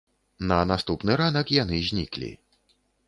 На 0.51 0.57
наступны 0.71 1.17
ранак 1.21 1.53
яны 1.63 1.77
зніклі. 1.91 2.31